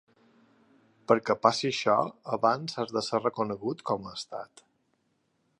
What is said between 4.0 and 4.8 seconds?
a estat.